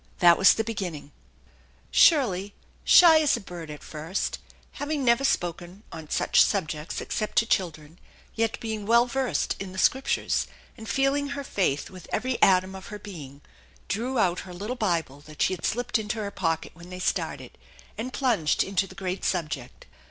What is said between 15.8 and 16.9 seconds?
vuta 220 THE ENCHANTED BARN her pocket when